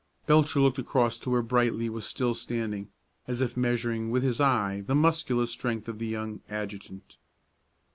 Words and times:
Belcher 0.25 0.59
looked 0.59 0.79
across 0.79 1.19
to 1.19 1.29
where 1.29 1.43
Brightly 1.43 1.87
was 1.87 2.07
still 2.07 2.33
standing, 2.33 2.89
as 3.27 3.39
if 3.39 3.55
measuring 3.55 4.09
with 4.09 4.23
his 4.23 4.41
eye 4.41 4.81
the 4.87 4.95
muscular 4.95 5.45
strength 5.45 5.87
of 5.87 5.99
the 5.99 6.07
young 6.07 6.41
adjutant. 6.49 7.17